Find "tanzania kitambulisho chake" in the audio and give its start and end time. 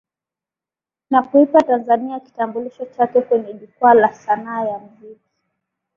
1.63-3.21